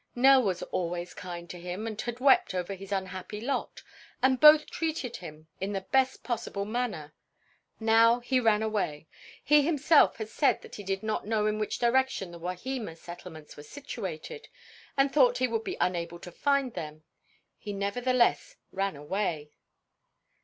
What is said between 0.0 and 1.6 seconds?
Nell was always kind to